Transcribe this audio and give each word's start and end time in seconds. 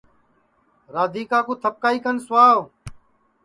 رادھیکا 0.93 1.39
کُو 1.45 1.53
تھپکائی 1.61 1.97
کن 2.03 2.17
سُاو 2.25 2.59